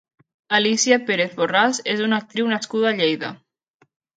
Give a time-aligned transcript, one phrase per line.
[0.59, 3.35] Alícia Pérez Borràs és una actriu nascuda a Lleida.